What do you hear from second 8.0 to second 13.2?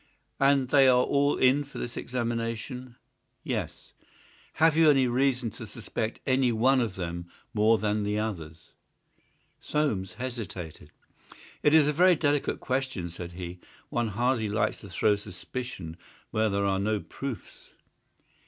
the others?" Soames hesitated. "It is a very delicate question,"